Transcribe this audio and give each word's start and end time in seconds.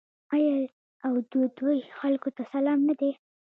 آیا 0.33 0.55
او 1.05 1.13
د 1.31 1.33
دوی 1.57 1.77
خلکو 1.99 2.29
ته 2.35 2.41
سلام 2.53 2.79
نه 2.89 2.93
دی؟ 2.99 3.11